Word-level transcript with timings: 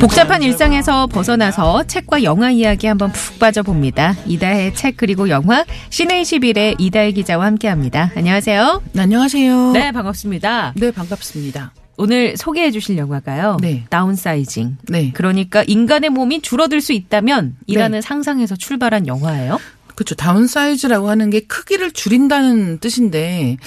복잡한 0.00 0.42
일상에서 0.42 1.06
벗어나서 1.08 1.84
책과 1.84 2.22
영화 2.22 2.50
이야기 2.50 2.86
한번 2.86 3.12
푹 3.12 3.38
빠져봅니다. 3.38 4.16
이다혜의 4.24 4.74
책 4.74 4.96
그리고 4.96 5.28
영화 5.28 5.64
시네21의 5.90 6.76
이다혜 6.78 7.12
기자와 7.12 7.44
함께합니다. 7.44 8.12
안녕하세요. 8.16 8.82
네, 8.92 9.02
안녕하세요. 9.02 9.72
네 9.72 9.92
반갑습니다. 9.92 10.72
네, 10.76 10.90
반갑습니다. 10.90 11.74
오늘 11.98 12.38
소개해 12.38 12.70
주실 12.70 12.96
영화가요. 12.96 13.58
네. 13.60 13.84
다운사이징. 13.90 14.78
네. 14.88 15.10
그러니까 15.12 15.64
인간의 15.66 16.08
몸이 16.08 16.40
줄어들 16.40 16.80
수 16.80 16.94
있다면 16.94 17.56
이라는 17.66 17.98
네. 17.98 18.00
상상에서 18.00 18.56
출발한 18.56 19.06
영화예요. 19.06 19.58
그렇죠. 19.94 20.14
downsize라고 20.14 21.10
하는 21.10 21.28
게 21.28 21.40
크기를 21.40 21.90
줄인다는 21.90 22.78
뜻인데 22.78 23.58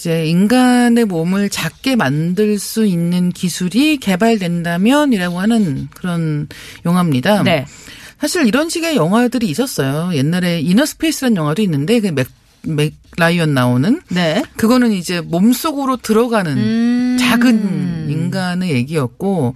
이제 0.00 0.24
인간의 0.24 1.04
몸을 1.04 1.50
작게 1.50 1.94
만들 1.94 2.58
수 2.58 2.86
있는 2.86 3.28
기술이 3.28 3.98
개발된다면이라고 3.98 5.38
하는 5.38 5.88
그런 5.94 6.48
영화입니다. 6.86 7.42
네. 7.42 7.66
사실 8.18 8.46
이런 8.46 8.70
식의 8.70 8.96
영화들이 8.96 9.46
있었어요. 9.46 10.12
옛날에 10.14 10.60
이너 10.60 10.86
스페이스라는 10.86 11.36
영화도 11.36 11.60
있는데 11.60 12.00
그 12.00 12.06
맥, 12.06 12.28
맥 12.62 12.94
라이언 13.18 13.52
나오는 13.52 14.00
네. 14.08 14.42
그거는 14.56 14.92
이제 14.92 15.20
몸속으로 15.20 15.98
들어가는 15.98 16.56
음. 16.56 17.16
작은 17.20 18.08
인간의 18.08 18.70
얘기였고 18.70 19.54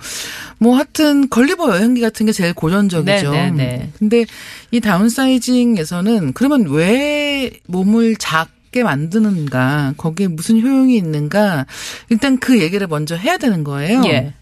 뭐 0.58 0.76
하여튼 0.76 1.30
걸리버 1.30 1.70
여행기 1.70 2.02
같은 2.02 2.26
게 2.26 2.32
제일 2.32 2.52
고전적이죠. 2.52 3.30
네, 3.32 3.50
네, 3.50 3.64
네. 3.64 3.90
근데 3.98 4.26
이 4.70 4.80
다운사이징에서는 4.80 6.34
그러면 6.34 6.66
왜 6.68 7.50
몸을 7.66 8.16
작게 8.16 8.82
만드는가 8.82 9.94
거기에 9.96 10.26
무슨 10.26 10.60
효용이 10.60 10.96
있는가 10.96 11.64
일단 12.10 12.38
그 12.38 12.60
얘기를 12.60 12.88
먼저 12.88 13.14
해야 13.14 13.38
되는 13.38 13.62
거예요. 13.62 14.02
예. 14.06 14.34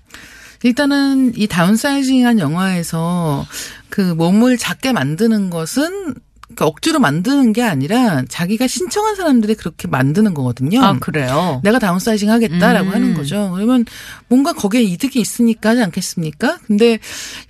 일단은 0.63 1.35
이 1.37 1.47
다운사이징한 1.47 2.39
영화에서 2.39 3.47
그 3.91 4.01
몸을 4.01 4.57
작게 4.57 4.93
만드는 4.93 5.51
것은 5.51 6.15
그러니까 6.45 6.67
억지로 6.67 6.99
만드는 6.99 7.53
게 7.53 7.63
아니라 7.63 8.23
자기가 8.27 8.67
신청한 8.67 9.17
사람들이 9.17 9.55
그렇게 9.55 9.87
만드는 9.87 10.33
거거든요. 10.33 10.83
아 10.83 10.99
그래요. 10.99 11.61
내가 11.63 11.79
다운사이징 11.79 12.31
하겠다라고 12.31 12.89
음. 12.89 12.95
하는 12.95 13.15
거죠. 13.15 13.51
그러면 13.55 13.85
뭔가 14.29 14.55
거기에 14.55 14.81
이득이 14.83 15.21
있으니까 15.21 15.71
하지 15.71 15.83
않겠습니까? 15.83 16.59
근데 16.67 16.99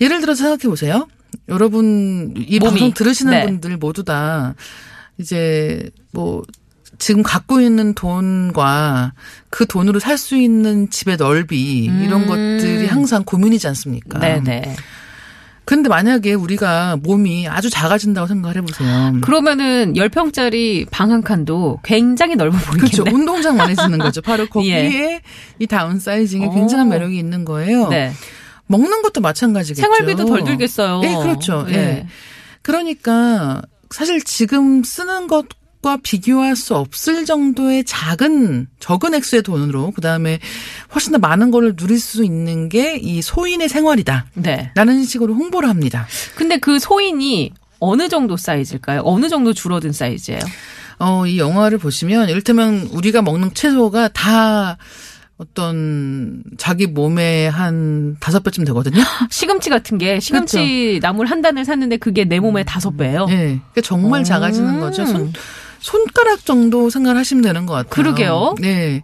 예를 0.00 0.20
들어서 0.20 0.42
생각해 0.42 0.68
보세요. 0.68 1.06
여러분 1.48 2.34
이 2.36 2.58
몸이. 2.58 2.70
방송 2.70 2.92
들으시는 2.92 3.30
네. 3.30 3.44
분들 3.46 3.76
모두 3.76 4.02
다 4.02 4.54
이제 5.18 5.90
뭐 6.12 6.42
지금 7.02 7.24
갖고 7.24 7.60
있는 7.60 7.94
돈과 7.94 9.12
그 9.50 9.66
돈으로 9.66 9.98
살 9.98 10.16
수 10.16 10.36
있는 10.36 10.88
집의 10.88 11.16
넓이 11.16 11.86
이런 11.86 12.22
음. 12.22 12.26
것들이 12.28 12.86
항상 12.86 13.24
고민이지 13.24 13.66
않습니까? 13.66 14.20
네네. 14.20 14.76
근데 15.64 15.88
만약에 15.88 16.34
우리가 16.34 16.98
몸이 17.02 17.48
아주 17.48 17.70
작아진다고 17.70 18.28
생각을 18.28 18.56
해보세요. 18.56 19.14
그러면은 19.20 19.94
10평짜리 19.94 20.86
방 20.92 21.10
한 21.10 21.22
칸도 21.22 21.80
굉장히 21.82 22.36
넓어 22.36 22.56
그렇죠. 22.70 23.02
보이겠네. 23.02 23.10
운동장 23.18 23.56
많이 23.56 23.74
쓰는 23.74 23.98
거죠. 23.98 24.20
바로 24.22 24.46
거기에 24.50 25.22
이 25.58 25.66
다운사이징에 25.66 26.46
어. 26.46 26.50
굉장한 26.54 26.88
매력이 26.88 27.18
있는 27.18 27.44
거예요. 27.44 27.88
네. 27.88 28.12
먹는 28.68 29.02
것도 29.02 29.20
마찬가지겠죠. 29.20 29.80
생활비도 29.80 30.24
덜 30.26 30.44
들겠어요. 30.44 31.00
예, 31.02 31.16
그렇죠. 31.16 31.66
예. 31.70 31.74
예. 31.74 32.06
그러니까 32.62 33.60
사실 33.90 34.22
지금 34.22 34.84
쓰는 34.84 35.26
것 35.26 35.46
과 35.82 35.98
비교할 36.00 36.54
수 36.54 36.76
없을 36.76 37.24
정도의 37.24 37.82
작은 37.84 38.68
적은 38.78 39.14
액수의 39.14 39.42
돈으로 39.42 39.90
그다음에 39.90 40.38
훨씬 40.94 41.10
더 41.12 41.18
많은 41.18 41.50
거를 41.50 41.74
누릴 41.74 41.98
수 41.98 42.24
있는 42.24 42.68
게 42.68 43.00
이 43.02 43.20
소인의 43.20 43.68
생활이다. 43.68 44.26
네. 44.34 44.70
라는 44.76 45.04
식으로 45.04 45.34
홍보를 45.34 45.68
합니다. 45.68 46.06
근데 46.36 46.58
그 46.58 46.78
소인이 46.78 47.52
어느 47.80 48.08
정도 48.08 48.36
사이즈일까요? 48.36 49.02
어느 49.04 49.28
정도 49.28 49.52
줄어든 49.52 49.92
사이즈예요? 49.92 50.38
어, 51.00 51.26
이 51.26 51.38
영화를 51.38 51.78
보시면 51.78 52.28
이를테면 52.28 52.88
우리가 52.92 53.22
먹는 53.22 53.54
채소가 53.54 54.08
다 54.08 54.76
어떤 55.36 56.44
자기 56.58 56.86
몸에 56.86 57.48
한 57.48 58.16
다섯 58.20 58.44
배쯤 58.44 58.64
되거든요. 58.66 59.02
시금치 59.30 59.68
같은 59.70 59.98
게 59.98 60.20
시금치 60.20 61.00
나물 61.02 61.26
한 61.26 61.42
단을 61.42 61.64
샀는데 61.64 61.96
그게 61.96 62.24
내 62.24 62.38
몸의 62.38 62.64
다섯 62.64 62.96
배예요. 62.96 63.26
예. 63.30 63.34
그러니까 63.36 63.80
정말 63.82 64.20
음. 64.20 64.24
작아지는 64.24 64.78
거죠. 64.78 65.04
손, 65.06 65.32
손가락 65.82 66.44
정도 66.46 66.88
생각하시면 66.90 67.42
되는 67.42 67.66
것 67.66 67.74
같아요. 67.74 67.90
그러게요. 67.90 68.54
네. 68.60 69.02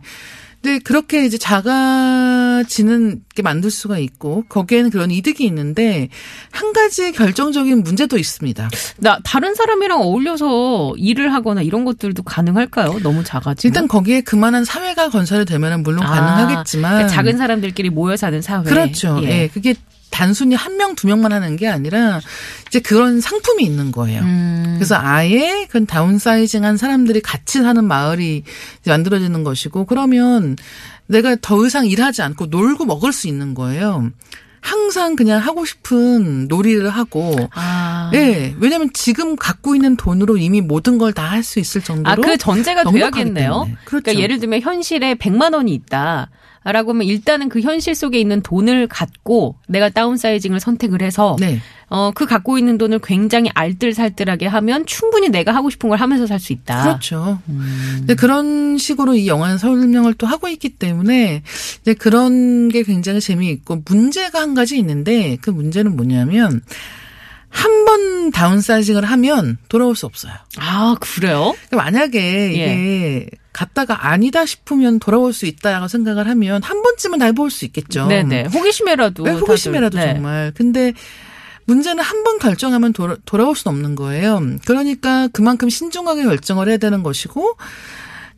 근데 0.62 0.78
그렇게 0.80 1.24
이제 1.24 1.38
작아지는 1.38 3.22
게 3.38 3.42
만들 3.42 3.70
수가 3.70 3.98
있고 3.98 4.44
거기에는 4.48 4.90
그런 4.90 5.12
이득이 5.12 5.44
있는데 5.46 6.08
한 6.50 6.72
가지 6.72 7.12
결정적인 7.12 7.84
문제도 7.84 8.18
있습니다. 8.18 8.68
나 8.96 9.20
다른 9.22 9.54
사람이랑 9.54 10.00
어울려서 10.00 10.94
일을 10.96 11.32
하거나 11.32 11.62
이런 11.62 11.84
것들도 11.84 12.24
가능할까요? 12.24 12.98
너무 13.04 13.22
작아지면. 13.22 13.70
일단 13.70 13.86
거기에 13.86 14.22
그만한 14.22 14.64
사회가 14.64 15.10
건설이 15.10 15.44
되면 15.44 15.84
물론 15.84 16.02
아, 16.02 16.10
가능하겠지만 16.10 16.90
그러니까 16.90 17.14
작은 17.14 17.38
사람들끼리 17.38 17.90
모여 17.90 18.16
사는 18.16 18.42
사회. 18.42 18.64
그렇죠. 18.64 19.20
예. 19.22 19.48
그게 19.54 19.76
단순히 20.10 20.56
한 20.56 20.76
명, 20.76 20.96
두 20.96 21.06
명만 21.06 21.32
하는 21.32 21.54
게 21.54 21.68
아니라 21.68 22.20
이제 22.66 22.80
그런 22.80 23.20
상품이 23.20 23.62
있는 23.62 23.92
거예요. 23.92 24.22
음. 24.22 24.74
그래서 24.78 24.96
아예 24.98 25.66
그런 25.70 25.86
다운사이징 25.86 26.64
한 26.64 26.76
사람들이 26.76 27.20
같이 27.20 27.60
사는 27.60 27.84
마을이 27.84 28.42
만들어지는 28.84 29.44
것이고 29.44 29.84
그러면 29.84 30.56
내가 31.08 31.36
더 31.40 31.66
이상 31.66 31.86
일하지 31.86 32.22
않고 32.22 32.46
놀고 32.46 32.84
먹을 32.84 33.12
수 33.12 33.26
있는 33.28 33.54
거예요. 33.54 34.10
항상 34.60 35.14
그냥 35.16 35.40
하고 35.40 35.64
싶은 35.64 36.48
놀이를 36.48 36.90
하고 36.90 37.34
아. 37.54 38.10
예. 38.14 38.54
왜냐면 38.58 38.90
지금 38.92 39.36
갖고 39.36 39.74
있는 39.74 39.96
돈으로 39.96 40.36
이미 40.36 40.60
모든 40.60 40.98
걸 40.98 41.12
다 41.12 41.30
할 41.30 41.42
수 41.42 41.60
있을 41.60 41.80
정도로 41.80 42.10
아, 42.22 42.26
그 42.26 42.36
전제가 42.36 42.84
돼야겠네요. 42.90 43.52
그렇죠. 43.62 43.76
그러니까 43.84 44.14
예를 44.16 44.38
들면 44.40 44.60
현실에 44.60 45.14
100만 45.14 45.54
원이 45.54 45.72
있다. 45.74 46.30
라고 46.64 46.90
하면 46.90 47.06
일단은 47.06 47.48
그 47.48 47.60
현실 47.60 47.94
속에 47.94 48.18
있는 48.18 48.42
돈을 48.42 48.88
갖고 48.88 49.56
내가 49.68 49.88
다운사이징을 49.88 50.60
선택을 50.60 51.02
해서 51.02 51.36
네. 51.38 51.60
어, 51.90 52.10
그 52.14 52.26
갖고 52.26 52.58
있는 52.58 52.76
돈을 52.76 52.98
굉장히 53.02 53.50
알뜰살뜰하게 53.54 54.46
하면 54.46 54.84
충분히 54.84 55.28
내가 55.30 55.54
하고 55.54 55.70
싶은 55.70 55.88
걸 55.88 55.98
하면서 55.98 56.26
살 56.26 56.38
수 56.38 56.52
있다. 56.52 56.82
그렇죠. 56.84 57.40
음. 57.48 57.96
근데 57.98 58.14
그런 58.14 58.78
식으로 58.78 59.14
이 59.14 59.26
영화는 59.26 59.58
설명을 59.58 60.14
또 60.14 60.26
하고 60.26 60.48
있기 60.48 60.70
때문에 60.70 61.42
이제 61.80 61.94
그런 61.94 62.68
게 62.68 62.82
굉장히 62.82 63.20
재미있고 63.20 63.82
문제가 63.84 64.40
한 64.40 64.54
가지 64.54 64.78
있는데 64.78 65.36
그 65.40 65.50
문제는 65.50 65.96
뭐냐면 65.96 66.62
한 67.50 67.84
번 67.84 68.30
다운사이징을 68.30 69.04
하면 69.04 69.56
돌아올 69.70 69.96
수 69.96 70.04
없어요. 70.04 70.32
아, 70.58 70.94
그래요? 71.00 71.54
그러니까 71.68 71.76
만약에 71.76 72.52
이게 72.52 73.26
갔다가 73.52 74.08
아니다 74.08 74.44
싶으면 74.44 74.98
돌아올 74.98 75.32
수 75.32 75.46
있다라고 75.46 75.88
생각을 75.88 76.28
하면 76.28 76.62
한 76.62 76.82
번쯤은 76.82 77.18
다 77.20 77.24
해볼 77.26 77.50
수 77.50 77.64
있겠죠. 77.64 78.06
네네. 78.06 78.48
호기심에라도. 78.52 79.22
왜 79.24 79.32
호기심이라도 79.32 79.96
다들, 79.96 80.08
네. 80.08 80.14
정말. 80.14 80.52
근데 80.54 80.92
문제는 81.64 82.02
한 82.04 82.22
번 82.24 82.38
결정하면 82.38 82.92
돌아, 82.92 83.16
돌아올 83.24 83.56
수는 83.56 83.74
없는 83.76 83.94
거예요. 83.94 84.40
그러니까 84.66 85.28
그만큼 85.28 85.70
신중하게 85.70 86.24
결정을 86.24 86.68
해야 86.68 86.76
되는 86.76 87.02
것이고 87.02 87.56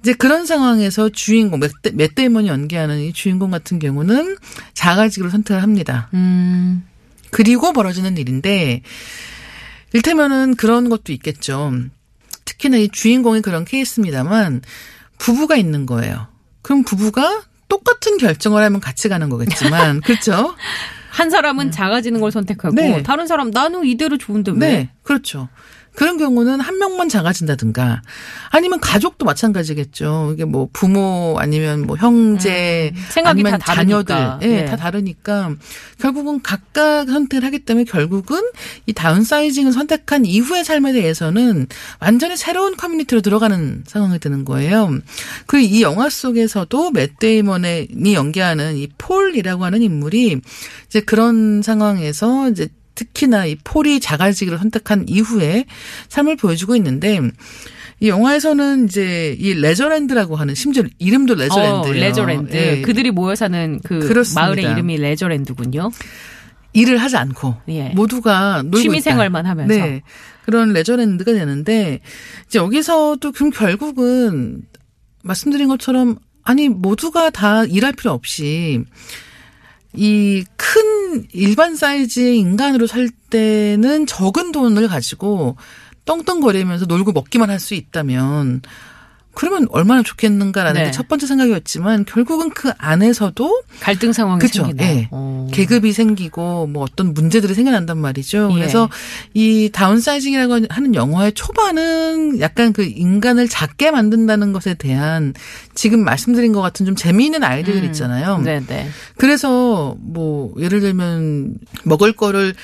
이제 0.03 0.13
그런 0.15 0.47
상황에서 0.47 1.09
주인공 1.11 1.59
맷, 1.61 1.73
맷 1.95 2.15
데이먼이 2.15 2.47
연기하는 2.49 3.01
이 3.01 3.13
주인공 3.13 3.51
같은 3.51 3.79
경우는 3.81 4.37
작아지기로 4.75 5.29
선택을 5.31 5.63
합니다. 5.63 6.09
음. 6.15 6.85
그리고 7.31 7.73
벌어지는 7.73 8.17
일인데 8.17 8.83
일테면은 9.93 10.55
그런 10.57 10.89
것도 10.89 11.13
있겠죠. 11.13 11.73
특히나 12.45 12.77
이 12.77 12.89
주인공이 12.89 13.43
그런 13.43 13.65
케이스입니다만 13.65 14.63
부부가 15.19 15.57
있는 15.57 15.87
거예요. 15.87 16.29
그럼 16.63 16.85
부부가 16.85 17.43
똑같은 17.69 18.19
결정을 18.19 18.63
하면 18.65 18.81
같이 18.81 19.09
가는 19.09 19.29
거겠지만 19.29 20.01
그렇죠? 20.03 20.57
한 21.11 21.31
사람은 21.31 21.71
작아지는 21.71 22.21
걸 22.21 22.31
선택하고 22.31 22.75
네. 22.75 23.03
다른 23.03 23.27
사람 23.27 23.51
나는 23.51 23.85
이대로 23.85 24.17
좋은데 24.17 24.53
왜? 24.53 24.59
네, 24.59 24.91
그렇죠. 25.03 25.49
그런 25.95 26.19
경우는 26.19 26.61
한 26.61 26.79
명만 26.79 27.09
작아진다든가 27.09 28.03
아니면 28.51 28.81
가족도 28.81 29.25
마찬가지겠죠. 29.25 30.33
이게 30.35 30.45
뭐 30.45 30.69
부모 30.73 31.37
아니면 31.39 31.87
뭐 31.87 31.97
형제 31.97 32.93
음, 32.95 33.03
생각이 33.11 33.31
아니면 33.41 33.59
다 33.59 33.75
자녀들 33.75 34.15
다르니까. 34.15 34.39
예, 34.43 34.47
네. 34.49 34.65
다 34.67 34.77
다르니까 34.77 35.55
결국은 35.99 36.43
각각 36.43 37.07
선택을 37.07 37.45
하기 37.47 37.61
때문에 37.61 37.85
결국은 37.85 38.43
이 38.87 38.93
다운사이징을 38.93 39.73
선택한 39.73 40.27
이후의 40.27 40.65
삶에 40.65 40.93
대해서는 40.93 41.67
완전히 42.01 42.37
새로운 42.37 42.77
커뮤니티로 42.77 43.21
들어가는 43.21 43.85
상황이 43.87 44.19
되는 44.19 44.45
거예요. 44.45 44.99
그 45.47 45.61
이 45.71 45.83
영화 45.83 46.09
속에서도 46.11 46.91
맷 46.91 47.19
데이먼이 47.21 48.15
연기하는 48.15 48.77
이 48.77 48.89
폴이라고 48.99 49.65
하는 49.65 49.83
인물이 49.83 50.41
이제 50.87 51.01
그런 51.01 51.63
상황에서 51.63 52.51
이제 52.51 52.69
특히나 53.01 53.47
이 53.47 53.57
폴이 53.65 54.01
작아지기를 54.01 54.59
선택한 54.59 55.07
이후에 55.09 55.65
삶을 56.09 56.37
보여주고 56.37 56.77
있는데 56.77 57.21
이 58.01 58.09
영화에서는 58.09 58.87
이제 58.87 59.37
이 59.39 59.55
레저랜드라고 59.55 60.37
하는 60.37 60.55
심지어 60.55 60.85
이름도 60.99 61.35
레저랜드예요. 61.35 61.81
어, 61.81 61.93
레저랜드. 61.93 62.57
예. 62.57 62.83
그들이 62.83 63.11
모여 63.11 63.35
사는 63.35 63.81
그 63.85 64.01
그렇습니다. 64.01 64.43
마을의 64.43 64.65
이름이 64.65 64.99
레저랜드군요. 64.99 65.91
일을 66.73 66.99
하지 66.99 67.17
않고 67.17 67.57
예. 67.71 67.89
모두가 67.91 68.63
놀고 68.63 68.79
취미. 68.79 69.01
생활만 69.01 69.47
하면서. 69.47 69.75
네. 69.75 70.03
그런 70.45 70.73
레저랜드가 70.73 71.33
되는데 71.33 72.01
이제 72.47 72.59
여기서도 72.59 73.33
그럼 73.33 73.51
결국은 73.51 74.63
말씀드린 75.23 75.69
것처럼 75.69 76.17
아니 76.43 76.69
모두가 76.69 77.31
다 77.31 77.65
일할 77.65 77.93
필요 77.93 78.13
없이 78.13 78.83
이 79.97 80.45
큰 80.57 81.27
일반 81.33 81.75
사이즈의 81.75 82.39
인간으로 82.39 82.87
살 82.87 83.11
때는 83.31 84.07
적은 84.07 84.53
돈을 84.53 84.87
가지고 84.89 85.57
떵떵거리면서 86.05 86.87
놀고 86.87 87.13
먹기만 87.13 87.51
할 87.51 87.59
수 87.59 87.75
있다면 87.75 88.63
그러면 89.33 89.67
얼마나 89.71 90.03
좋겠는가라는 90.03 90.81
네. 90.81 90.87
게첫 90.87 91.09
번째 91.09 91.27
생각이었지만 91.27 92.05
결국은 92.05 92.51
그 92.51 92.73
안에서도 92.77 93.63
갈등 93.81 94.13
상황이 94.13 94.41
그쵸. 94.41 94.65
생기네요. 94.65 94.89
예. 94.89 95.09
어. 95.11 95.47
계급이 95.53 95.93
생기고 95.93 96.67
뭐 96.67 96.83
어떤 96.83 97.15
문제들이 97.15 97.55
생겨난단 97.55 97.97
말이죠. 97.97 98.49
예. 98.51 98.55
그래서 98.55 98.89
이 99.33 99.71
다운사이징이라고 99.73 100.67
하는 100.69 100.95
영화의 100.95 101.33
초반은 101.33 102.41
약간 102.41 102.73
그 102.73 102.83
인간을 102.83 103.49
작게 103.49 103.91
만든다는 103.93 104.53
것에 104.53 104.75
대한 104.75 105.33
지금 105.75 106.05
말씀드린 106.05 106.53
것 106.53 106.61
같은 106.61 106.85
좀 106.85 106.97
재미있는 106.97 107.45
아이디어들 107.45 107.85
있잖아요. 107.85 108.39
네네. 108.39 108.89
그래서 109.17 109.97
뭐 110.01 110.53
예를 110.59 110.81
들면 110.81 111.55
먹을 111.85 112.13
거를 112.13 112.55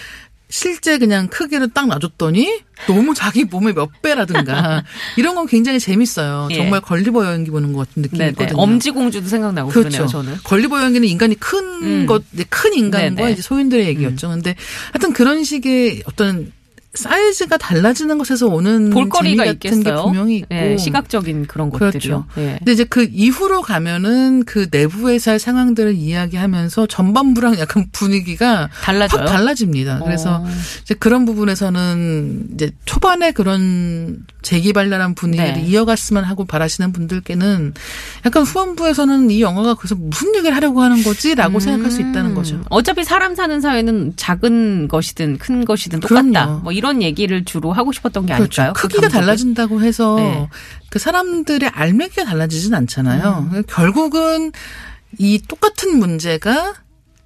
실제 0.49 0.99
그냥 0.99 1.27
크기로 1.29 1.69
딱 1.69 1.89
놔줬더니 1.89 2.61
너무 2.87 3.15
자기 3.15 3.45
몸의 3.45 3.75
몇 3.75 3.91
배라든가 4.01 4.85
이런 5.17 5.35
건 5.35 5.47
굉장히 5.47 5.81
재밌어요. 5.81 6.49
예. 6.53 6.57
정말 6.57 6.81
걸리버 6.81 7.27
여행기 7.27 7.51
보는 7.51 7.73
것 7.73 7.89
같은 7.89 8.03
느낌이 8.03 8.19
네네. 8.19 8.31
있거든요. 8.31 8.61
엄지공주도 8.63 9.29
생각나고 9.29 9.71
그렇죠. 9.71 9.89
그러네요, 9.89 10.09
저는. 10.09 10.37
걸리버 10.45 10.79
여행기는 10.79 11.09
인간이 11.09 11.35
큰 11.35 11.59
음. 11.83 12.07
것, 12.07 12.23
이제 12.33 12.45
큰 12.49 12.75
인간과 12.75 13.09
네네. 13.09 13.25
음. 13.25 13.33
이제 13.33 13.43
소인들의 13.43 13.87
얘기였죠. 13.89 14.29
근데 14.29 14.55
하여튼 14.93 15.13
그런 15.13 15.43
식의 15.43 16.05
어떤 16.07 16.53
사이즈가 16.97 17.57
달라지는 17.57 18.19
것에서 18.19 18.47
오는 18.47 18.91
볼거리가 18.91 19.45
같은 19.45 19.59
게 19.61 19.69
있겠어요. 19.69 20.05
분명히 20.05 20.37
있고. 20.39 20.55
예, 20.55 20.77
시각적인 20.77 21.47
그런 21.47 21.71
그렇죠. 21.71 21.99
것들이요. 21.99 22.27
예. 22.39 22.57
근데 22.59 22.73
이제 22.73 22.85
그 22.85 23.09
이후로 23.11 23.63
가면은 23.63 24.45
그 24.45 24.69
내부에서의 24.71 25.39
상황들을 25.39 25.95
이야기하면서 25.95 26.87
전반부랑 26.87 27.59
약간 27.59 27.87
분위기가 27.93 28.69
달라져요. 28.83 29.23
확 29.23 29.27
달라집니다. 29.27 30.01
그래서 30.05 30.37
어. 30.37 30.47
이제 30.83 30.95
그런 30.95 31.25
부분에서는 31.25 32.49
이제 32.55 32.71
초반에 32.85 33.33
그런 33.33 34.25
재기발랄한 34.47 35.17
분위기를 35.17 35.55
네. 35.55 35.61
이어갔으면 35.63 36.23
하고 36.23 36.45
바라시는 36.45 36.93
분들께는 36.93 37.75
약간 38.25 38.45
후반부에서는 38.45 39.31
이 39.33 39.41
영화가 39.41 39.75
그래서 39.75 39.97
무슨 39.97 40.37
얘기를 40.37 40.55
하려고 40.55 40.83
하는 40.83 41.03
거지라고 41.03 41.59
생각할 41.59 41.91
수 41.91 42.01
있다는 42.01 42.35
거죠. 42.35 42.55
음. 42.55 42.65
어차피 42.71 43.03
사람 43.03 43.35
사는 43.35 43.61
사회는 43.61 44.13
작은 44.15 44.87
것이든 44.87 45.39
큰 45.39 45.65
것이든 45.65 45.99
똑같다. 45.99 46.23
그럼요. 46.23 46.61
뭐 46.61 46.73
이런 46.73 47.03
얘기를 47.03 47.45
주로 47.45 47.73
하고 47.73 47.91
싶었던 47.91 48.25
게 48.27 48.37
그렇죠. 48.37 48.63
아닐까요? 48.63 48.73
그 48.75 48.83
크기가 48.83 49.03
감독은? 49.09 49.21
달라진다고 49.21 49.83
해서 49.83 50.15
네. 50.17 50.49
그 50.91 51.01
사람들의 51.01 51.69
알맹이가 51.69 52.25
달라지진 52.25 52.73
음. 52.73 52.79
않잖아요. 52.79 53.51
결국은 53.67 54.53
이 55.19 55.41
똑같은 55.49 55.99
문제가 55.99 56.75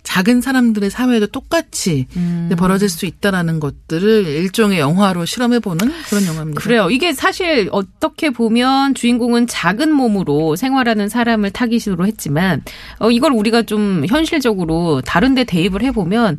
작은 0.02 0.40
사람들의 0.40 0.90
사회에도 0.90 1.26
똑같이 1.26 2.06
음. 2.16 2.50
벌어질 2.58 2.88
수 2.88 3.06
있다라는 3.06 3.60
것들을 3.60 4.26
일종의 4.26 4.78
영화로 4.78 5.24
실험해보는 5.24 5.92
그런 6.08 6.26
영화입니다. 6.26 6.60
그래요. 6.60 6.90
이게 6.90 7.12
사실 7.12 7.68
어떻게 7.72 8.30
보면 8.30 8.94
주인공은 8.94 9.46
작은 9.46 9.92
몸으로 9.92 10.56
생활하는 10.56 11.08
사람을 11.08 11.50
타깃으로 11.50 12.06
했지만 12.06 12.62
어, 12.98 13.10
이걸 13.10 13.32
우리가 13.32 13.62
좀 13.62 14.04
현실적으로 14.08 15.00
다른데 15.02 15.44
대입을 15.44 15.82
해보면 15.82 16.38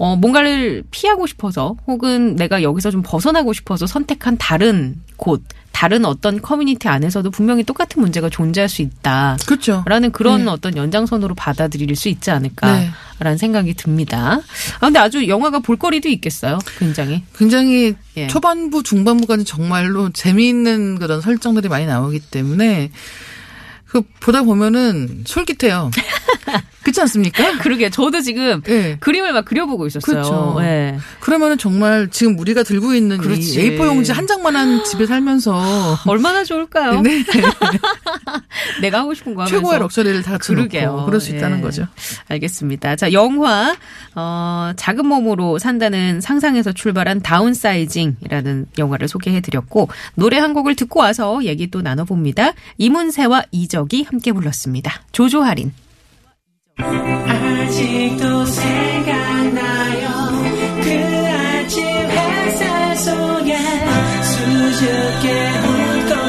어, 0.00 0.16
뭔가를 0.16 0.82
피하고 0.90 1.26
싶어서 1.26 1.76
혹은 1.86 2.34
내가 2.34 2.62
여기서 2.62 2.90
좀 2.90 3.02
벗어나고 3.04 3.52
싶어서 3.52 3.86
선택한 3.86 4.38
다른 4.38 4.96
곳, 5.18 5.42
다른 5.72 6.06
어떤 6.06 6.40
커뮤니티 6.40 6.88
안에서도 6.88 7.30
분명히 7.30 7.64
똑같은 7.64 8.00
문제가 8.00 8.30
존재할 8.30 8.70
수 8.70 8.80
있다. 8.80 9.36
그렇죠. 9.44 9.84
라는 9.86 10.10
그런 10.10 10.46
네. 10.46 10.50
어떤 10.50 10.74
연장선으로 10.74 11.34
받아들일 11.34 11.94
수 11.96 12.08
있지 12.08 12.30
않을까라는 12.30 12.90
네. 13.22 13.36
생각이 13.36 13.74
듭니다. 13.74 14.40
아, 14.76 14.78
근데 14.80 14.98
아주 14.98 15.28
영화가 15.28 15.58
볼거리도 15.58 16.08
있겠어요. 16.08 16.60
굉장히. 16.78 17.22
굉장히 17.36 17.94
예. 18.16 18.26
초반부, 18.26 18.82
중반부까지 18.82 19.44
정말로 19.44 20.08
재미있는 20.08 20.98
그런 20.98 21.20
설정들이 21.20 21.68
많이 21.68 21.84
나오기 21.84 22.20
때문에 22.20 22.90
그 23.84 24.00
보다 24.20 24.44
보면은 24.44 25.24
솔깃해요. 25.26 25.90
그렇지 26.82 27.00
않습니까? 27.02 27.58
그러게 27.58 27.90
저도 27.90 28.20
지금 28.20 28.62
예. 28.68 28.96
그림을 29.00 29.32
막 29.32 29.44
그려보고 29.44 29.86
있었어요. 29.86 30.22
그렇죠. 30.22 30.56
예. 30.62 30.98
그러면은 31.20 31.58
정말 31.58 32.08
지금 32.10 32.38
우리가 32.38 32.62
들고 32.62 32.94
있는 32.94 33.18
그렇지. 33.18 33.60
이 33.60 33.76
A4 33.78 33.86
용지 33.86 34.12
한 34.12 34.26
장만한 34.26 34.84
집에 34.84 35.06
살면서 35.06 35.98
얼마나 36.06 36.44
좋을까요? 36.44 37.00
네, 37.02 37.22
내가 38.80 39.00
하고 39.00 39.14
싶은 39.14 39.34
거 39.34 39.42
하면서. 39.42 39.56
최고의 39.56 39.78
럭셔리를 39.80 40.22
다 40.22 40.38
그러게요. 40.38 41.04
그럴 41.06 41.20
수 41.20 41.34
있다는 41.34 41.58
예. 41.58 41.62
거죠. 41.62 41.86
알겠습니다. 42.28 42.96
자, 42.96 43.12
영화 43.12 43.76
어, 44.14 44.72
작은 44.76 45.06
몸으로 45.06 45.58
산다는 45.58 46.20
상상에서 46.20 46.72
출발한 46.72 47.20
다운사이징이라는 47.20 48.66
영화를 48.78 49.08
소개해드렸고 49.08 49.88
노래 50.14 50.38
한 50.38 50.54
곡을 50.54 50.74
듣고 50.76 51.00
와서 51.00 51.44
얘기 51.44 51.70
또 51.70 51.82
나눠봅니다. 51.82 52.52
이문세와 52.78 53.44
이적이 53.50 54.04
함께 54.04 54.32
불렀습니다. 54.32 55.02
조조할인. 55.12 55.72
아직도 56.82 58.44
생각나요 58.44 60.08
그 60.82 60.90
아침 61.28 61.84
햇살 61.84 62.96
속에 62.96 63.56
수줍게 64.22 65.50
그 66.08 66.20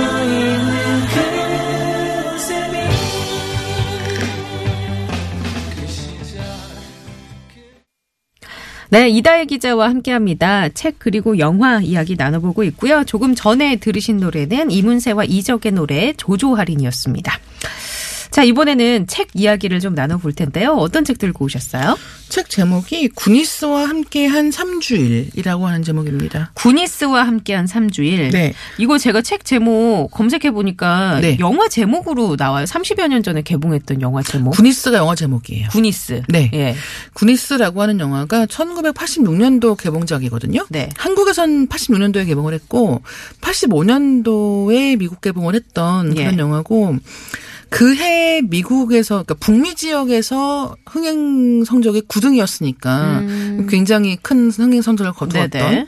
네, 8.91 9.08
이다혜 9.08 9.46
기자와 9.46 9.88
함께합니다. 9.88 10.67
책 10.67 10.96
그리고 11.00 11.39
영화 11.39 11.79
이야기 11.79 12.17
나눠보고 12.17 12.65
있고요. 12.65 13.05
조금 13.05 13.36
전에 13.36 13.77
들으신 13.77 14.17
노래는 14.17 14.70
이문세와 14.70 15.24
이적의 15.24 15.72
노래 15.72 16.12
조조할인이었습니다. 16.17 17.39
자, 18.31 18.43
이번에는 18.43 19.07
책 19.07 19.27
이야기를 19.33 19.81
좀 19.81 19.93
나눠볼 19.93 20.31
텐데요. 20.31 20.71
어떤 20.71 21.03
책 21.03 21.17
들고 21.17 21.45
오셨어요? 21.45 21.97
책 22.29 22.50
제목이 22.50 23.09
구니스와 23.09 23.89
함께한 23.89 24.51
3주일이라고 24.51 25.63
하는 25.63 25.83
제목입니다. 25.83 26.51
구니스와 26.53 27.23
함께한 27.27 27.65
3주일. 27.65 28.31
네. 28.31 28.53
이거 28.77 28.97
제가 28.97 29.21
책 29.21 29.43
제목 29.43 30.09
검색해보니까 30.11 31.19
네. 31.19 31.38
영화 31.41 31.67
제목으로 31.67 32.38
나와요. 32.39 32.63
30여 32.63 33.09
년 33.09 33.21
전에 33.21 33.41
개봉했던 33.41 34.01
영화 34.01 34.23
제목. 34.23 34.51
구니스가 34.51 34.97
영화 34.97 35.13
제목이에요. 35.13 35.67
구니스. 35.71 36.21
네. 36.29 36.50
예. 36.53 36.75
구니스라고 37.13 37.81
하는 37.81 38.00
영화가 38.00 38.45
1986년도 38.45 39.75
개봉작이거든요. 39.77 40.67
네. 40.69 40.89
한국에선 40.95 41.67
86년도에 41.67 42.25
개봉을 42.27 42.53
했고 42.53 43.01
85년도에 43.41 44.97
미국 44.97 45.19
개봉을 45.19 45.53
했던 45.55 46.15
예. 46.15 46.23
그런 46.23 46.39
영화고 46.39 46.95
그해 47.71 48.41
미국에서 48.41 49.23
그러니까 49.23 49.33
북미 49.35 49.73
지역에서 49.73 50.75
흥행 50.85 51.63
성적이 51.63 52.01
9등이었으니까 52.01 53.67
굉장히 53.69 54.17
큰 54.17 54.51
흥행 54.51 54.81
성적을 54.81 55.13
거두었던 55.13 55.61
음. 55.61 55.69
네네. 55.69 55.87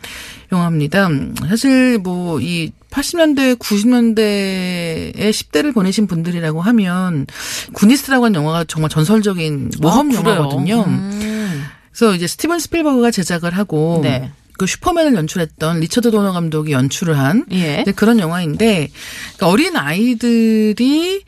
영화입니다. 0.51 1.09
사실 1.49 1.99
뭐 1.99 2.39
이 2.39 2.71
80년대, 2.91 3.57
90년대에 3.57 5.15
10대를 5.15 5.73
보내신 5.73 6.05
분들이라고 6.05 6.61
하면 6.61 7.25
구니스라고 7.73 8.25
하는 8.25 8.35
영화가 8.39 8.65
정말 8.65 8.89
전설적인 8.89 9.71
모험 9.81 10.11
아? 10.11 10.15
영화거든요. 10.15 10.83
음. 10.87 11.63
그래서 11.91 12.15
이제 12.15 12.27
스티븐 12.27 12.59
스필버그가 12.59 13.11
제작을 13.11 13.57
하고 13.57 13.99
네. 14.03 14.31
그 14.57 14.67
슈퍼맨을 14.67 15.15
연출했던 15.15 15.79
리처드 15.79 16.11
도너 16.11 16.31
감독이 16.31 16.71
연출을 16.71 17.17
한 17.17 17.45
예. 17.51 17.83
그런 17.95 18.19
영화인데 18.19 18.89
그러니까 19.35 19.47
어린 19.47 19.75
아이들이 19.75 21.23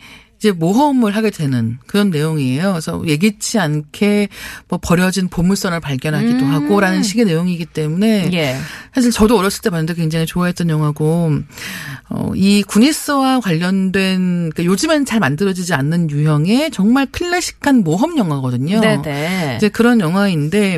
이제 0.45 0.51
모험을 0.51 1.15
하게 1.15 1.31
되는 1.31 1.79
그런 1.87 2.11
내용이에요. 2.11 2.73
그래서 2.73 3.01
예기치 3.03 3.57
않게 3.57 4.29
뭐 4.67 4.77
버려진 4.79 5.27
보물선을 5.27 5.79
발견하기도 5.79 6.45
하고라는 6.45 7.01
식의 7.01 7.25
내용이기 7.25 7.65
때문에 7.65 8.27
음. 8.27 8.33
예. 8.33 8.55
사실 8.93 9.09
저도 9.09 9.39
어렸을 9.39 9.63
때 9.63 9.71
봤는데 9.71 9.95
굉장히 9.95 10.27
좋아했던 10.27 10.69
영화고 10.69 11.31
어, 12.09 12.31
이 12.35 12.61
구니스와 12.61 13.39
관련된 13.39 14.51
그러니까 14.51 14.65
요즘엔 14.65 15.05
잘 15.05 15.19
만들어지지 15.19 15.73
않는 15.73 16.11
유형의 16.11 16.69
정말 16.69 17.07
클래식한 17.07 17.83
모험 17.83 18.19
영화거든요. 18.19 18.81
네네. 18.81 19.55
이제 19.57 19.69
그런 19.69 19.99
영화인데 19.99 20.77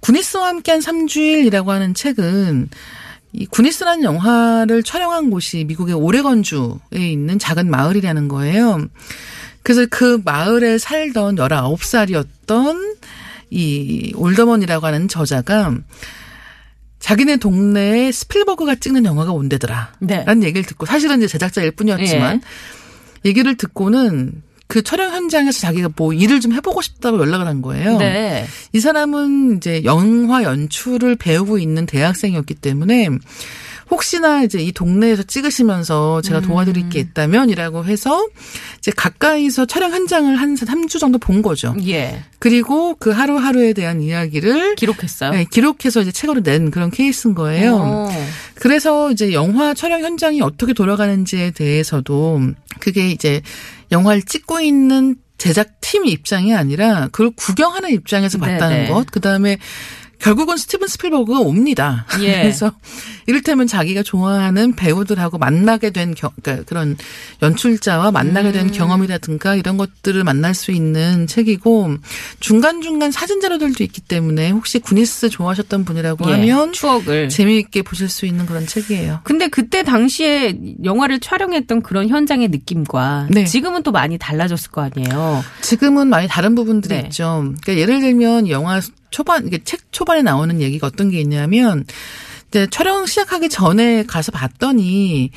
구니스와 0.00 0.48
함께한 0.48 0.80
3주일이라고 0.80 1.66
하는 1.66 1.92
책은 1.92 2.70
이 3.36 3.44
구니스라는 3.46 4.02
영화를 4.02 4.82
촬영한 4.82 5.30
곳이 5.30 5.64
미국의 5.64 5.94
오레건주에 5.94 6.78
있는 6.94 7.38
작은 7.38 7.70
마을이라는 7.70 8.28
거예요. 8.28 8.86
그래서 9.62 9.86
그 9.90 10.22
마을에 10.24 10.78
살던 10.78 11.36
19살이었던 11.36 12.96
이 13.50 14.12
올더먼이라고 14.16 14.86
하는 14.86 15.06
저자가 15.08 15.74
자기네 16.98 17.36
동네에 17.36 18.10
스필버그가 18.10 18.76
찍는 18.76 19.04
영화가 19.04 19.32
온대더라. 19.32 19.92
네. 20.00 20.24
라는 20.24 20.42
얘기를 20.42 20.64
듣고 20.64 20.86
사실은 20.86 21.18
이제 21.18 21.26
제작자일 21.26 21.72
뿐이었지만 21.72 22.40
얘기를 23.26 23.54
듣고는 23.56 24.42
그 24.66 24.82
촬영 24.82 25.12
현장에서 25.12 25.60
자기가 25.60 25.90
뭐 25.96 26.12
일을 26.12 26.40
좀 26.40 26.52
해보고 26.52 26.82
싶다고 26.82 27.18
연락을 27.18 27.46
한 27.46 27.62
거예요. 27.62 27.98
네. 27.98 28.46
이 28.72 28.80
사람은 28.80 29.58
이제 29.58 29.84
영화 29.84 30.42
연출을 30.42 31.16
배우고 31.16 31.58
있는 31.58 31.86
대학생이었기 31.86 32.54
때문에 32.54 33.08
혹시나 33.90 34.42
이제 34.42 34.58
이 34.60 34.72
동네에서 34.72 35.22
찍으시면서 35.22 36.20
제가 36.22 36.40
도와드릴 36.40 36.88
게 36.88 36.98
있다면이라고 36.98 37.84
해서 37.84 38.26
이제 38.78 38.90
가까이서 38.90 39.66
촬영 39.66 39.92
현장을 39.92 40.34
한 40.34 40.56
3주 40.56 40.98
정도 40.98 41.18
본 41.18 41.42
거죠. 41.42 41.74
예. 41.86 42.22
그리고 42.40 42.96
그 42.96 43.10
하루하루에 43.10 43.72
대한 43.72 44.00
이야기를 44.00 44.74
기록했어요. 44.74 45.30
네, 45.30 45.46
기록해서 45.48 46.00
이제 46.00 46.10
책으로 46.10 46.42
낸 46.42 46.70
그런 46.70 46.90
케이스인 46.90 47.34
거예요. 47.34 47.76
어. 47.76 48.26
그래서 48.56 49.12
이제 49.12 49.32
영화 49.32 49.72
촬영 49.74 50.02
현장이 50.02 50.40
어떻게 50.40 50.72
돌아가는지에 50.72 51.52
대해서도 51.52 52.40
그게 52.80 53.10
이제 53.10 53.40
영화를 53.92 54.22
찍고 54.22 54.60
있는 54.60 55.16
제작팀 55.38 56.06
입장이 56.06 56.54
아니라 56.54 57.08
그걸 57.12 57.30
구경하는 57.36 57.90
입장에서 57.90 58.38
봤다는 58.38 58.76
네네. 58.84 58.88
것. 58.90 59.06
그 59.10 59.20
다음에 59.20 59.58
결국은 60.18 60.56
스티븐 60.56 60.88
스필버그가 60.88 61.40
옵니다. 61.40 62.06
예. 62.20 62.40
그래서 62.42 62.72
이를테면 63.26 63.66
자기가 63.66 64.02
좋아하는 64.02 64.74
배우들하고 64.74 65.38
만나게 65.38 65.90
된 65.90 66.14
경, 66.14 66.30
그러니까 66.42 66.64
그런 66.64 66.96
연출자와 67.42 68.10
만나게 68.10 68.48
음. 68.48 68.52
된 68.52 68.70
경험이라든가 68.70 69.56
이런 69.56 69.76
것들을 69.76 70.22
만날 70.24 70.54
수 70.54 70.72
있는 70.72 71.26
책이고 71.26 71.96
중간중간 72.40 73.10
사진 73.10 73.40
자료들도 73.40 73.82
있기 73.84 74.00
때문에 74.02 74.50
혹시 74.50 74.78
구니스 74.78 75.28
좋아하셨던 75.28 75.84
분이라고 75.84 76.28
예. 76.28 76.32
하면 76.34 76.72
추억을. 76.72 77.28
재미있게 77.28 77.82
보실 77.82 78.08
수 78.08 78.26
있는 78.26 78.46
그런 78.46 78.66
책이에요. 78.66 79.20
근데 79.24 79.48
그때 79.48 79.82
당시에 79.82 80.58
영화를 80.84 81.20
촬영했던 81.20 81.82
그런 81.82 82.08
현장의 82.08 82.48
느낌과 82.48 83.28
네. 83.30 83.44
지금은 83.44 83.82
또 83.82 83.92
많이 83.92 84.18
달라졌을 84.18 84.70
거 84.70 84.82
아니에요. 84.82 85.44
지금은 85.62 86.08
많이 86.08 86.28
다른 86.28 86.54
부분들이 86.54 86.94
네. 86.94 87.02
있죠. 87.04 87.52
그러니까 87.62 87.76
예를 87.76 88.00
들면 88.00 88.48
영화 88.48 88.80
초반, 89.10 89.46
이게 89.46 89.62
책 89.64 89.92
초반에 89.92 90.22
나오는 90.22 90.60
얘기가 90.60 90.86
어떤 90.86 91.10
게 91.10 91.20
있냐면, 91.20 91.84
이제 92.48 92.66
촬영 92.70 93.06
시작하기 93.06 93.48
전에 93.48 94.04
가서 94.04 94.32
봤더니, 94.32 95.30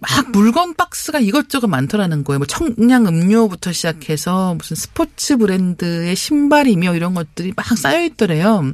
막 0.00 0.30
물건 0.30 0.74
박스가 0.74 1.18
이것저것 1.18 1.66
많더라는 1.66 2.24
거예요. 2.24 2.38
뭐 2.38 2.46
청량 2.46 3.06
음료부터 3.06 3.72
시작해서 3.72 4.54
무슨 4.54 4.76
스포츠 4.76 5.36
브랜드의 5.36 6.14
신발이며 6.14 6.94
이런 6.94 7.14
것들이 7.14 7.52
막 7.56 7.66
쌓여 7.76 8.04
있더래요. 8.04 8.72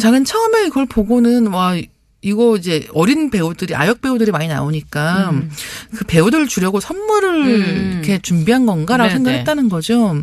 저는 0.00 0.24
처음에 0.24 0.66
이걸 0.66 0.86
보고는 0.86 1.48
와 1.48 1.76
이거 2.22 2.56
이제 2.56 2.86
어린 2.92 3.30
배우들이 3.30 3.74
아역 3.74 4.00
배우들이 4.02 4.30
많이 4.30 4.46
나오니까 4.46 5.32
그 5.96 6.04
배우들 6.04 6.48
주려고 6.48 6.80
선물을 6.80 7.46
음. 7.46 7.92
이렇게 7.94 8.18
준비한 8.18 8.66
건가라고 8.66 9.08
네네. 9.08 9.24
생각했다는 9.24 9.68
거죠. 9.68 10.22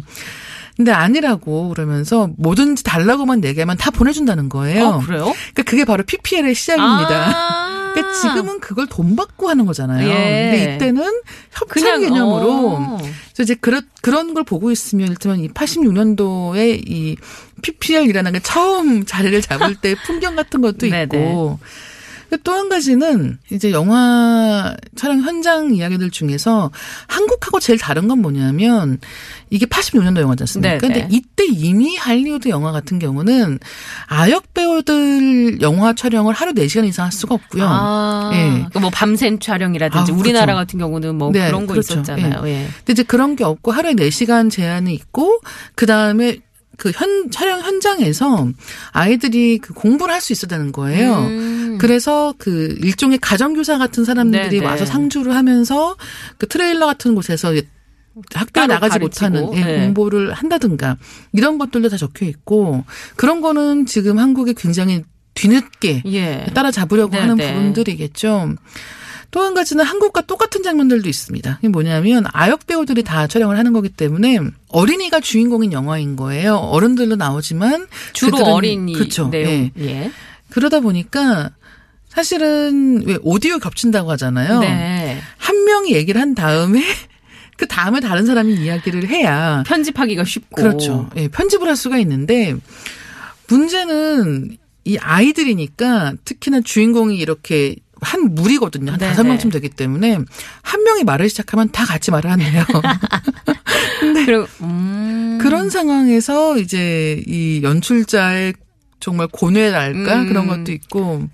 근데 0.77 0.91
아니라고 0.91 1.69
그러면서 1.69 2.29
뭐든지 2.37 2.83
달라고만 2.83 3.43
얘기하면 3.43 3.77
다 3.77 3.89
보내준다는 3.89 4.47
거예요. 4.47 4.85
어, 4.85 4.99
그래요? 4.99 5.33
그러니까 5.53 5.63
그게 5.63 5.83
바로 5.85 6.03
PPL의 6.03 6.53
시작입니다. 6.53 7.33
아. 7.35 7.91
그러니까 7.93 8.13
지금은 8.13 8.59
그걸 8.59 8.85
돈 8.85 9.15
받고 9.15 9.49
하는 9.49 9.65
거잖아요. 9.65 10.07
예. 10.07 10.51
근데 10.51 10.75
이때는 10.75 11.03
협찬 11.51 11.67
그냥, 11.67 12.01
개념으로 12.01 12.69
어. 12.69 12.97
그래서 12.99 13.43
이제 13.43 13.55
그런 13.55 13.81
그런 14.01 14.35
걸 14.35 14.43
보고 14.43 14.69
있으면 14.69 15.07
일단 15.07 15.39
이 15.39 15.49
86년도에 15.49 16.87
이 16.87 17.17
PPL이라는 17.63 18.33
게 18.33 18.39
처음 18.39 19.03
자리를 19.03 19.41
잡을 19.41 19.75
때 19.75 19.95
풍경 20.05 20.35
같은 20.35 20.61
것도. 20.61 20.85
있고 20.85 21.59
또 22.43 22.51
한 22.57 22.69
가지는 22.69 23.37
이제 23.51 23.71
영화 23.71 24.75
촬영 24.95 25.21
현장 25.21 25.73
이야기들 25.73 26.09
중에서 26.11 26.71
한국하고 27.07 27.59
제일 27.59 27.77
다른 27.79 28.07
건 28.07 28.19
뭐냐면 28.19 28.99
이게 29.49 29.65
86년도 29.65 30.19
영화지 30.21 30.43
않습니까? 30.43 30.77
네네. 30.79 30.79
근데 30.79 31.07
이때 31.09 31.45
이미 31.45 31.95
할리우드 31.95 32.49
영화 32.49 32.71
같은 32.71 32.99
경우는 32.99 33.59
아역 34.07 34.53
배우들 34.53 35.61
영화 35.61 35.93
촬영을 35.93 36.33
하루 36.33 36.53
4시간 36.53 36.85
이상 36.87 37.05
할 37.05 37.11
수가 37.11 37.35
없고요. 37.35 37.65
아, 37.65 38.31
예. 38.33 38.65
그뭐 38.73 38.89
밤샘 38.89 39.39
촬영이라든지 39.39 40.11
아, 40.11 40.15
우리나라 40.15 40.47
그렇죠. 40.47 40.57
같은 40.57 40.79
경우는 40.79 41.15
뭐 41.15 41.31
네, 41.31 41.47
그런 41.47 41.67
거 41.67 41.73
그렇죠. 41.73 41.93
있었잖아요. 41.93 42.41
예. 42.47 42.67
근데 42.77 42.93
이제 42.93 43.03
그런 43.03 43.35
게 43.35 43.43
없고 43.43 43.71
하루에 43.71 43.93
4시간 43.93 44.49
제한이 44.51 44.93
있고 44.93 45.39
그다음에 45.75 46.39
그 46.77 46.91
현 46.95 47.31
촬영 47.31 47.59
현장에서 47.61 48.47
아이들이 48.91 49.57
그 49.57 49.73
공부를 49.73 50.13
할수 50.13 50.47
되는 50.47 50.71
거예요. 50.71 51.15
음. 51.25 51.66
그래서 51.77 52.33
그 52.37 52.77
일종의 52.81 53.19
가정교사 53.19 53.77
같은 53.77 54.05
사람들이 54.05 54.49
네네. 54.49 54.65
와서 54.65 54.85
상주를 54.85 55.35
하면서 55.35 55.95
그 56.37 56.47
트레일러 56.47 56.85
같은 56.85 57.15
곳에서 57.15 57.53
학교에 58.33 58.67
나가지 58.67 58.99
가르치고, 58.99 59.29
못하는 59.29 59.57
예, 59.57 59.63
네. 59.63 59.79
공부를 59.85 60.33
한다든가 60.33 60.97
이런 61.33 61.57
것들도 61.57 61.89
다 61.89 61.97
적혀 61.97 62.25
있고 62.25 62.83
그런 63.15 63.41
거는 63.41 63.85
지금 63.85 64.17
한국에 64.17 64.53
굉장히 64.57 65.03
뒤늦게 65.35 66.03
예. 66.07 66.45
따라잡으려고 66.53 67.11
네, 67.11 67.19
하는 67.19 67.35
네. 67.35 67.53
부분들이겠죠. 67.53 68.55
또 69.31 69.41
한 69.43 69.53
가지는 69.53 69.83
한국과 69.83 70.21
똑같은 70.21 70.63
장면들도 70.63 71.07
있습니다. 71.07 71.59
이게 71.59 71.67
뭐냐면 71.67 72.25
아역 72.31 72.65
배우들이 72.65 73.03
다 73.03 73.27
촬영을 73.27 73.57
하는 73.57 73.73
거기 73.73 73.89
때문에 73.89 74.39
어린이가 74.69 75.19
주인공인 75.19 75.73
영화인 75.73 76.15
거예요. 76.15 76.55
어른들도 76.55 77.17
나오지만 77.17 77.87
주로 78.13 78.37
어린이 78.37 78.93
그렇죠. 78.93 79.29
예. 79.33 79.71
예. 79.77 80.11
그러다 80.49 80.79
보니까 80.79 81.51
사실은 82.17 83.03
왜 83.05 83.19
오디오 83.21 83.59
겹친다고 83.59 84.09
하잖아요. 84.13 84.61
네. 84.61 85.21
한 85.37 85.65
명이 85.65 85.93
얘기를 85.93 86.19
한 86.19 86.33
다음에 86.33 86.81
그 87.57 87.67
다음에 87.67 87.99
다른 87.99 88.25
사람이 88.25 88.55
이야기를 88.55 89.07
해야 89.07 89.63
편집하기가 89.67 90.23
쉽고. 90.23 90.55
그렇죠. 90.55 91.11
예, 91.15 91.27
편집을 91.27 91.67
할 91.67 91.75
수가 91.75 91.99
있는데 91.99 92.55
문제는 93.47 94.57
이 94.85 94.97
아이들이니까 94.97 96.13
특히나 96.25 96.61
주인공이 96.61 97.19
이렇게 97.19 97.75
한 98.01 98.33
무리거든요. 98.33 98.93
한 98.93 98.99
네네. 98.99 99.11
다섯 99.11 99.23
명쯤 99.23 99.51
되기 99.51 99.69
때문에 99.69 100.17
한 100.63 100.83
명이 100.83 101.03
말을 101.03 101.29
시작하면 101.29 101.69
다 101.71 101.85
같이 101.85 102.09
말을 102.09 102.31
하네요. 102.31 102.65
그리고 104.25 104.47
음. 104.61 105.37
그런 105.39 105.69
상황에서 105.69 106.57
이제 106.57 107.23
이 107.27 107.61
연출자의 107.61 108.55
정말 108.99 109.27
고뇌랄까 109.31 110.21
음. 110.21 110.27
그런 110.27 110.47
것도 110.47 110.71
있고 110.71 111.21
예, 111.21 111.27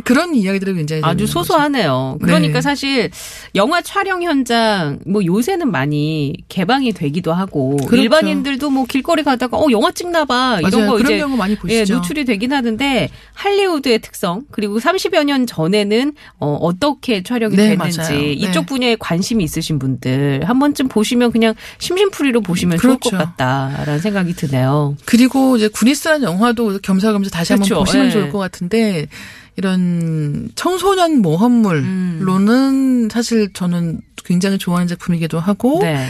그런 0.00 0.34
이야기들이 0.34 0.74
굉장히 0.74 1.02
아주 1.02 1.18
재밌는 1.18 1.26
거죠. 1.26 1.32
소소하네요. 1.32 2.18
그러니까 2.20 2.54
네. 2.54 2.60
사실 2.62 3.10
영화 3.54 3.80
촬영 3.82 4.22
현장 4.22 4.98
뭐 5.06 5.24
요새는 5.24 5.70
많이 5.70 6.34
개방이 6.48 6.92
되기도 6.92 7.32
하고 7.32 7.76
그렇죠. 7.76 7.96
일반인들도 7.96 8.70
뭐 8.70 8.86
길거리 8.86 9.22
가다가 9.22 9.56
어 9.56 9.66
영화 9.70 9.90
찍나 9.90 10.24
봐 10.24 10.58
이런 10.60 10.70
맞아요. 10.70 10.86
거 10.90 10.96
그런 10.96 11.12
이제 11.12 11.18
경우 11.18 11.36
많이 11.36 11.52
예, 11.54 11.56
보시죠. 11.56 11.94
노출이 11.94 12.24
되긴 12.24 12.52
하는데 12.52 13.08
할리우드의 13.34 13.98
특성 14.00 14.42
그리고 14.50 14.78
30여 14.78 15.24
년 15.24 15.46
전에는 15.46 16.12
어, 16.38 16.54
어떻게 16.60 17.22
촬영이 17.22 17.56
네, 17.56 17.70
됐는지 17.70 17.98
맞아요. 17.98 18.18
네. 18.18 18.32
이쪽 18.32 18.66
분야에 18.66 18.96
관심이 18.98 19.42
있으신 19.44 19.78
분들 19.78 20.42
한 20.44 20.58
번쯤 20.58 20.88
보시면 20.88 21.32
그냥 21.32 21.54
심심풀이로 21.78 22.40
보시면 22.40 22.78
좋을 22.78 22.94
것 22.98 23.10
그렇죠. 23.10 23.18
같다라는 23.18 23.98
생각이 24.00 24.34
드네요. 24.34 24.96
그리고 25.04 25.56
이제 25.56 25.68
구니스라는 25.68 26.22
영화도 26.26 26.78
겸사겸사 26.82 27.30
다시 27.30 27.52
한번 27.52 27.68
그렇죠. 27.68 27.84
보시면 27.84 28.06
예. 28.06 28.10
좋을 28.10 28.30
것 28.30 28.38
같은데 28.38 29.06
이런 29.56 30.50
청소년 30.54 31.18
모험물로는 31.22 33.04
음. 33.04 33.08
사실 33.10 33.52
저는 33.52 34.00
굉장히 34.24 34.58
좋아하는 34.58 34.88
작품이기도 34.88 35.38
하고 35.38 35.78
네. 35.82 36.08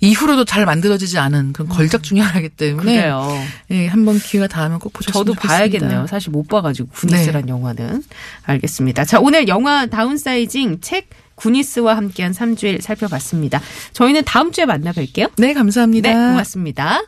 이후로도 0.00 0.44
잘 0.44 0.66
만들어지지 0.66 1.18
않은 1.18 1.52
그런 1.52 1.68
걸작 1.68 2.02
중의 2.02 2.22
하나이기 2.24 2.48
때문에 2.50 2.96
그래요. 2.96 3.28
예, 3.70 3.86
한번 3.86 4.18
기회가 4.18 4.48
닿으면 4.48 4.80
꼭 4.80 4.92
보셨으면 4.92 5.12
저도 5.12 5.34
좋겠습니다. 5.34 5.56
봐야겠네요. 5.56 6.06
사실 6.08 6.30
못 6.32 6.48
봐가지고 6.48 6.88
구니스란 6.88 7.48
영화는 7.48 8.02
알겠습니다. 8.44 9.04
자 9.04 9.20
오늘 9.20 9.46
영화 9.46 9.86
다운사이징 9.86 10.80
책 10.80 11.08
구니스와 11.36 11.96
함께한 11.96 12.32
3주일 12.32 12.80
살펴봤습니다. 12.80 13.60
저희는 13.92 14.22
다음 14.24 14.50
주에 14.50 14.66
만나 14.66 14.92
뵐게요. 14.92 15.30
네, 15.38 15.54
감사합니다. 15.54 16.08
네, 16.08 16.14
고맙습니다. 16.14 17.00